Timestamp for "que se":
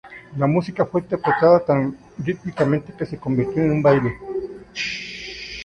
2.97-3.19